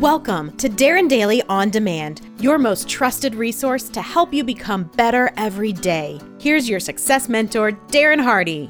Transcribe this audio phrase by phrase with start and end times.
[0.00, 5.30] Welcome to Darren Daily On Demand, your most trusted resource to help you become better
[5.36, 6.18] every day.
[6.40, 8.68] Here's your success mentor, Darren Hardy.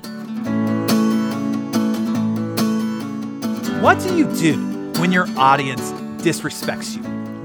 [3.81, 4.57] What do you do
[5.01, 7.03] when your audience disrespects you?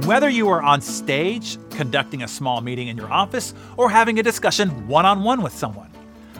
[0.07, 4.23] Whether you are on stage, conducting a small meeting in your office, or having a
[4.23, 5.91] discussion one on one with someone.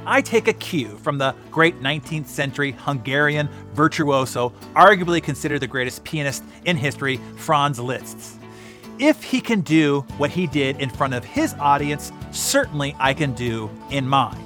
[0.05, 6.03] I take a cue from the great 19th century Hungarian virtuoso, arguably considered the greatest
[6.03, 8.39] pianist in history, Franz Liszt.
[8.99, 13.33] If he can do what he did in front of his audience, certainly I can
[13.33, 14.41] do in mine.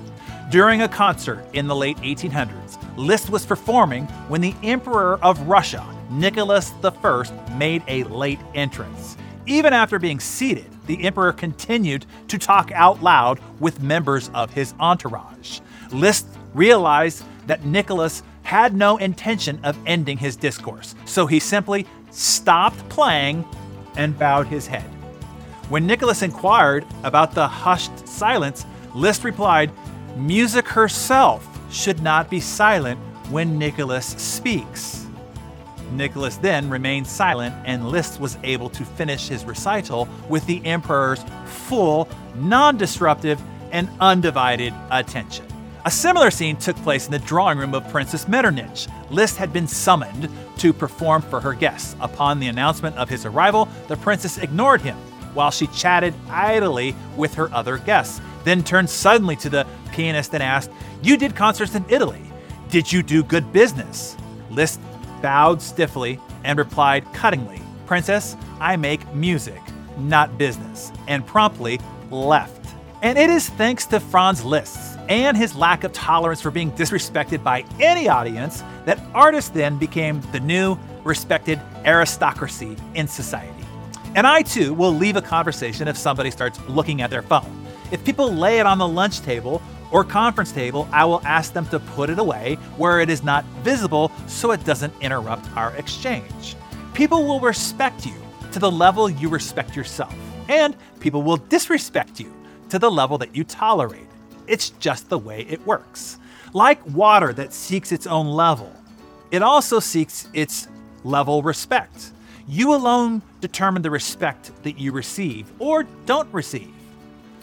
[0.49, 5.85] During a concert in the late 1800s, Liszt was performing when the Emperor of Russia,
[6.09, 9.17] Nicholas I, made a late entrance.
[9.45, 14.73] Even after being seated, the emperor continued to talk out loud with members of his
[14.79, 15.59] entourage.
[15.91, 16.25] Liszt
[16.55, 23.45] realized that Nicholas had no intention of ending his discourse, so he simply stopped playing
[23.97, 24.89] and bowed his head.
[25.69, 29.71] When Nicholas inquired about the hushed silence, Liszt replied,
[30.17, 32.99] Music herself should not be silent
[33.29, 35.05] when Nicholas speaks.
[35.91, 41.23] Nicholas then remained silent, and Liszt was able to finish his recital with the emperor's
[41.45, 45.45] full, non disruptive, and undivided attention.
[45.85, 48.87] A similar scene took place in the drawing room of Princess Metternich.
[49.09, 51.95] Liszt had been summoned to perform for her guests.
[52.01, 54.97] Upon the announcement of his arrival, the princess ignored him
[55.33, 60.43] while she chatted idly with her other guests, then turned suddenly to the pianist and
[60.43, 62.21] asked, You did concerts in Italy.
[62.69, 64.17] Did you do good business?
[64.49, 64.79] Liszt
[65.21, 69.61] bowed stiffly, and replied cuttingly, Princess, I make music,
[69.97, 71.79] not business, and promptly
[72.11, 72.67] left.
[73.01, 77.43] And it is thanks to Franz Liszt and his lack of tolerance for being disrespected
[77.43, 83.65] by any audience that artists then became the new, respected aristocracy in society.
[84.15, 87.65] And I too will leave a conversation if somebody starts looking at their phone.
[87.91, 89.61] If people lay it on the lunch table
[89.91, 93.43] or conference table, I will ask them to put it away where it is not
[93.63, 96.55] visible so it doesn't interrupt our exchange.
[96.93, 98.15] People will respect you
[98.51, 100.13] to the level you respect yourself,
[100.47, 102.33] and people will disrespect you
[102.69, 104.07] to the level that you tolerate.
[104.47, 106.17] It's just the way it works.
[106.53, 108.73] Like water that seeks its own level,
[109.31, 110.67] it also seeks its
[111.03, 112.11] level respect.
[112.47, 116.73] You alone determine the respect that you receive or don't receive.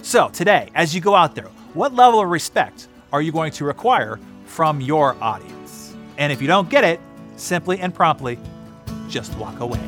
[0.02, 3.64] So, today, as you go out there, what level of respect are you going to
[3.64, 5.94] require from your audience?
[6.16, 6.98] And if you don't get it,
[7.36, 8.38] simply and promptly,
[9.08, 9.78] just walk away.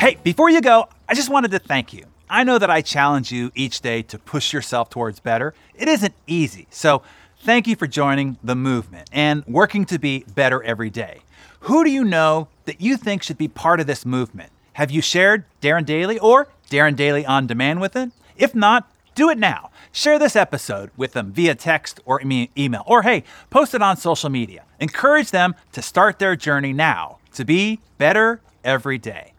[0.00, 2.06] Hey, before you go, I just wanted to thank you.
[2.28, 5.54] I know that I challenge you each day to push yourself towards better.
[5.76, 6.66] It isn't easy.
[6.70, 7.02] So,
[7.38, 11.20] thank you for joining the movement and working to be better every day.
[11.60, 14.50] Who do you know that you think should be part of this movement?
[14.72, 18.10] Have you shared Darren Daily or Darren Daily on demand with it?
[18.36, 19.70] If not, do it now.
[19.90, 24.30] Share this episode with them via text or email, or hey, post it on social
[24.30, 24.64] media.
[24.78, 29.32] Encourage them to start their journey now to be better every day.